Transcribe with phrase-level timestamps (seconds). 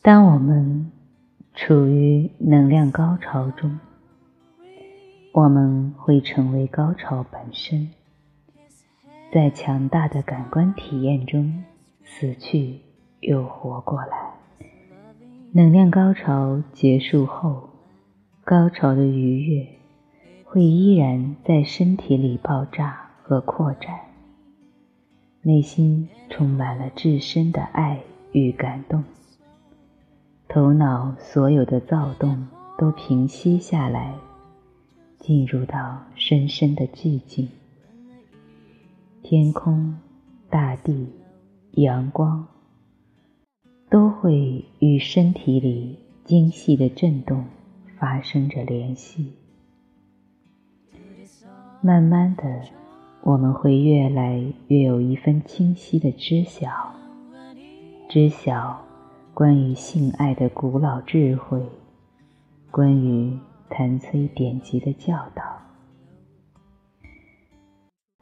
[0.00, 0.90] 当我们
[1.54, 3.78] 处于能量高潮中，
[5.32, 7.90] 我们会成为高潮本身，
[9.32, 11.62] 在强大的感官体验中
[12.04, 12.80] 死去
[13.20, 14.32] 又活过来。
[15.52, 17.68] 能量高潮结束后，
[18.44, 19.66] 高潮的愉悦
[20.44, 23.94] 会依然在身体里爆炸和扩展，
[25.42, 28.00] 内心充满了至深的爱
[28.32, 29.02] 与感动，
[30.48, 34.14] 头脑所有的躁动都平息下来。
[35.18, 37.48] 进入到深深的寂静，
[39.22, 39.98] 天空、
[40.48, 41.08] 大地、
[41.72, 42.46] 阳光，
[43.90, 47.44] 都会与身体里精细的震动
[47.98, 49.32] 发生着联系。
[51.82, 52.62] 慢慢的，
[53.22, 56.94] 我们会越来越有一份清晰的知晓，
[58.08, 58.80] 知晓
[59.34, 61.62] 关于性爱的古老智慧，
[62.70, 63.38] 关于。
[63.70, 65.42] 谭崔典籍的教导，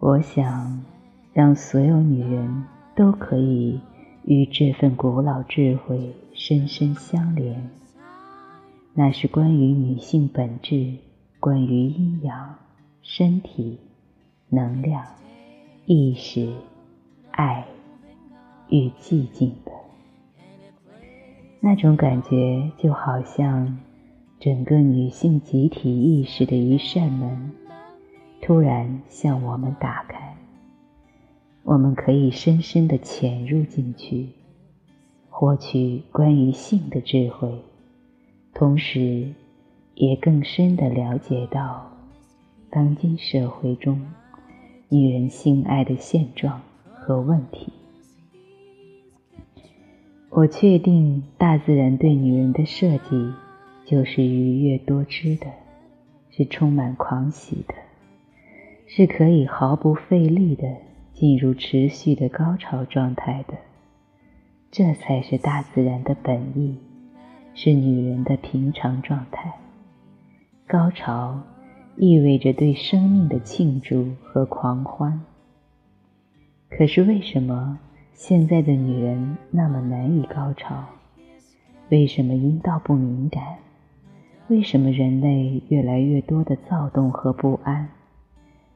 [0.00, 0.84] 我想
[1.32, 2.64] 让所有女人
[2.96, 3.80] 都可以
[4.24, 7.70] 与这份古老智慧深深相连。
[8.92, 10.96] 那是关于女性本质，
[11.38, 12.56] 关于阴阳、
[13.00, 13.78] 身体、
[14.56, 15.04] 能量、
[15.84, 16.50] 意识、
[17.30, 17.64] 爱
[18.70, 19.70] 与寂静的
[21.60, 23.78] 那种感觉，就好像。
[24.38, 27.52] 整个女性集体意识的一扇门，
[28.42, 30.36] 突然向我们打开，
[31.64, 34.28] 我们可以深深的潜入进去，
[35.30, 37.62] 获取关于性的智慧，
[38.52, 39.32] 同时，
[39.94, 41.90] 也更深的了解到
[42.68, 43.98] 当今社会中
[44.88, 46.62] 女人性爱的现状
[46.94, 47.72] 和问题。
[50.30, 53.32] 我确定，大自然对女人的设计。
[53.88, 55.46] 就是愉悦多汁的，
[56.32, 57.74] 是充满狂喜的，
[58.84, 60.68] 是可以毫不费力的
[61.12, 63.54] 进入持续的高潮状态的。
[64.72, 66.76] 这才是大自然的本意，
[67.54, 69.54] 是女人的平常状态。
[70.66, 71.40] 高潮
[71.98, 75.22] 意味着对生命的庆祝和狂欢。
[76.68, 77.78] 可是为什么
[78.12, 80.84] 现在的女人那么难以高潮？
[81.88, 83.42] 为什么阴道不敏感？
[84.48, 87.88] 为什么人类越来越多的躁动和不安？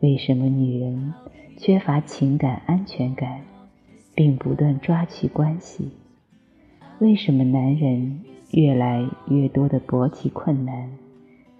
[0.00, 1.12] 为什么女人
[1.56, 3.42] 缺乏情感安全感，
[4.14, 5.90] 并不断抓取关系？
[6.98, 8.20] 为什么男人
[8.52, 10.90] 越来越多的勃起困难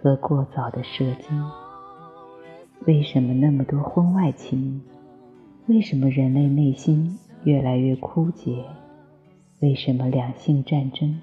[0.02, 1.48] 和过早的射精？
[2.88, 4.82] 为什么那么多婚外情？
[5.68, 8.64] 为什么人类内心越来越枯竭？
[9.60, 11.20] 为什么两性战争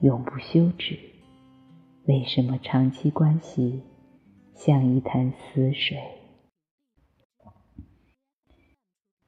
[0.00, 0.98] 永不休止？
[2.06, 3.82] 为什么长期关系
[4.56, 5.96] 像一潭死水？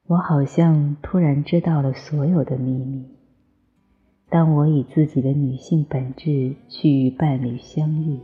[0.09, 3.07] 我好像突然知道了所有的秘密。
[4.29, 8.19] 当我以自己的女性本质去与伴侣相遇，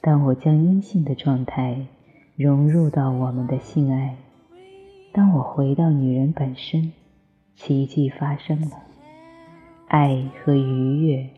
[0.00, 1.86] 当我将阴性的状态
[2.36, 4.16] 融入到我们的性爱，
[5.12, 6.92] 当我回到女人本身，
[7.56, 8.82] 奇迹发生了，
[9.88, 11.28] 爱和愉悦。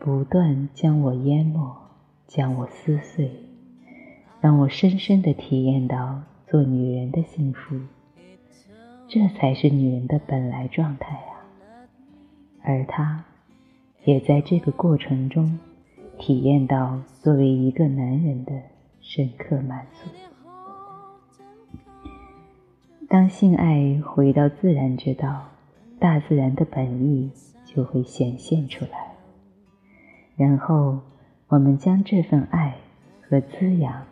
[0.00, 1.76] 不断将我淹没，
[2.28, 3.32] 将我撕碎，
[4.40, 7.80] 让我深深的体验到做女人的幸福。
[9.08, 11.42] 这才是女人的本来状态啊！
[12.62, 13.24] 而她，
[14.04, 15.58] 也在这个过程中
[16.18, 18.52] 体验到作为一个男人的
[19.00, 20.10] 深刻满足。
[23.08, 25.44] 当性爱回到自然之道，
[25.98, 27.30] 大自然的本意
[27.64, 29.14] 就会显现出来。
[30.36, 30.98] 然后，
[31.48, 32.76] 我们将这份爱
[33.22, 34.04] 和滋养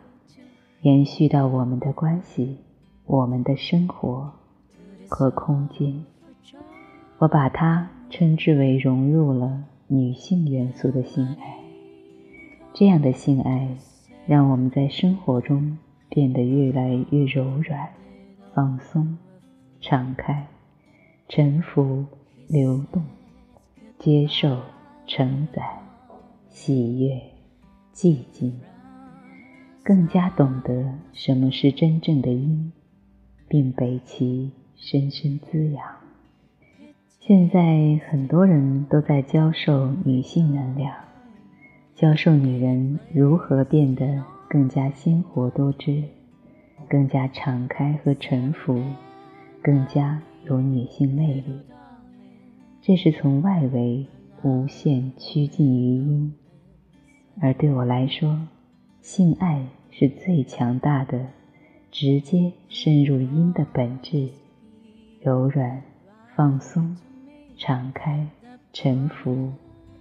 [0.81, 2.57] 延续到我们的关系、
[3.05, 4.31] 我们的生活
[5.07, 6.03] 和空间。
[7.19, 11.66] 我把它称之为融入了女性元素的性爱。
[12.79, 13.75] 这样的性爱
[14.27, 15.79] 让我们在生活中
[16.09, 17.89] 变得越来越柔软、
[18.53, 19.17] 放松、
[19.81, 20.45] 敞开、
[21.27, 22.05] 沉浮、
[22.47, 23.03] 流动、
[23.97, 24.59] 接受、
[25.07, 25.63] 承载。
[26.49, 27.19] 喜悦、
[27.95, 28.53] 寂静，
[29.83, 32.71] 更加懂得什么是真正的因，
[33.47, 35.83] 并被其深深滋养。
[37.21, 40.93] 现在很多人都在教授女性能量，
[41.97, 46.03] 教授女人如何变得更加鲜活多汁，
[46.87, 48.79] 更加敞开和沉浮，
[49.63, 51.59] 更加有女性魅力。
[52.83, 54.05] 这是从外围
[54.43, 56.35] 无限趋近于阴，
[57.41, 58.41] 而对我来说，
[59.01, 61.25] 性爱是最强大的，
[61.89, 64.29] 直接深入阴的本质，
[65.19, 65.81] 柔软、
[66.35, 66.95] 放松、
[67.57, 68.27] 敞开、
[68.71, 69.51] 沉浮、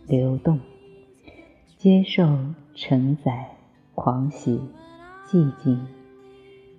[0.06, 0.60] 流动、
[1.86, 2.36] 接受、
[2.74, 3.46] 承载、
[3.94, 4.60] 狂喜、
[5.24, 5.86] 寂静，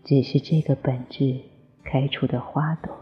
[0.04, 1.39] 只是这个本质
[1.86, 2.94] 开出的花朵。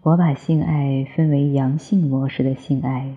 [0.00, 3.14] 我把性爱分为阳性模式的性爱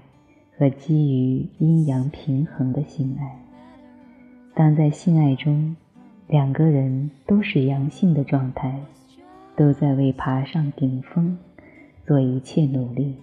[0.58, 3.40] 和基于阴阳平衡的性爱。
[4.54, 5.78] 当在性爱中，
[6.28, 8.78] 两个人都是阳性的状态，
[9.56, 11.38] 都在为爬上顶峰
[12.06, 13.16] 做一切努力，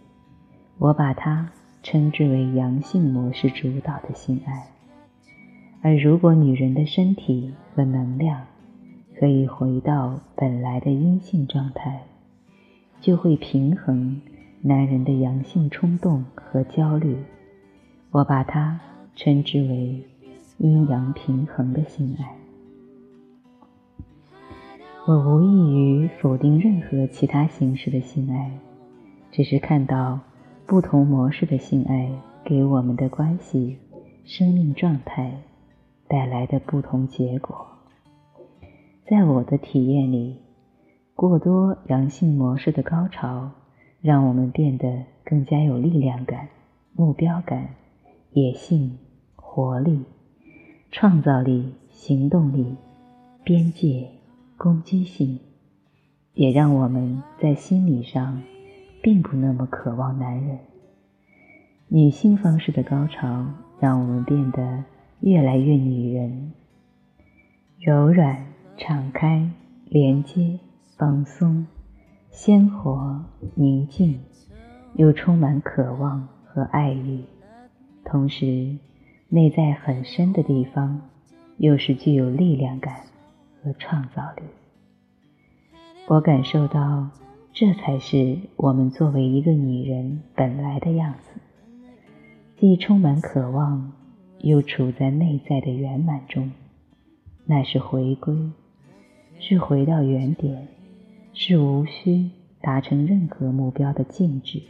[0.79, 1.53] 我把它
[1.89, 4.67] 称之为阳性模式主导的性爱。
[5.83, 8.45] 而如果女人的身体和能量
[9.17, 12.03] 可以回到本来的阴性状态，
[13.01, 14.21] 就会平衡
[14.63, 17.17] 男人的阳性冲动和焦虑，
[18.11, 18.81] 我把它
[19.15, 20.03] 称之为
[20.59, 22.37] 阴阳平衡的性爱。
[25.07, 28.51] 我无异于否定任何其他形式的性爱，
[29.31, 30.19] 只是看到
[30.67, 32.11] 不同模式的性爱
[32.45, 33.79] 给我们的关系、
[34.25, 35.41] 生命状态
[36.09, 37.67] 带来的不同结果。
[39.09, 40.43] 在我的体验里。
[41.15, 43.51] 过多阳性模式的高潮，
[44.03, 46.47] 让我们变得更加有力量感、
[46.93, 47.71] 目标感、
[48.33, 48.99] 野性、
[49.35, 50.05] 活力、
[50.91, 52.77] 创造力、行动力、
[53.43, 54.11] 边界、
[54.59, 55.41] 攻击性，
[56.35, 58.43] 也让我们在心理上
[59.07, 60.59] 并不那么渴望男人。
[61.87, 63.47] 女性方式的高潮，
[63.79, 64.83] 让我们变得
[65.21, 66.51] 越来越女人，
[67.79, 68.45] 柔软、
[68.77, 69.49] 敞开、
[69.85, 70.59] 连接。
[70.99, 71.67] 放松、
[72.31, 73.25] 鲜活、
[73.55, 74.19] 宁静，
[74.95, 77.23] 又充满渴望和爱欲，
[78.03, 78.77] 同时
[79.29, 81.03] 内在很深的地方，
[81.59, 83.03] 又是具有力量感
[83.63, 84.43] 和创造力。
[86.09, 87.11] 我感受到，
[87.59, 91.41] 这才是我们作为一个女人本来的样子，
[92.59, 93.93] 既充满渴望，
[94.41, 96.53] 又处在内在的圆满中。
[97.47, 98.37] 那是回归，
[99.39, 100.69] 是回到原点。
[101.33, 102.29] 是无需
[102.61, 104.61] 达成任何目标的静止，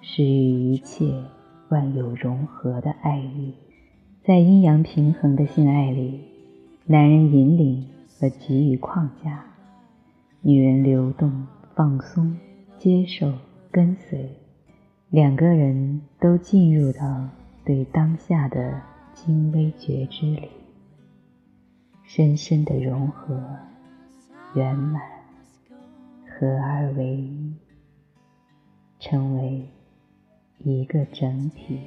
[0.00, 1.12] 是与一切
[1.68, 3.52] 万有融合的爱欲。
[4.24, 6.20] 在阴阳平衡的性爱里，
[6.86, 7.86] 男人引领
[8.18, 9.44] 和给予框架，
[10.40, 12.36] 女人流动、放松、
[12.78, 13.32] 接受、
[13.70, 14.28] 跟随，
[15.10, 17.28] 两个人都进入到
[17.64, 18.80] 对当下的
[19.14, 20.50] 精微觉知里，
[22.04, 23.42] 深深的融合，
[24.54, 25.00] 圆满。
[26.26, 27.54] 合二为一，
[28.98, 29.68] 成为
[30.58, 31.78] 一个整体。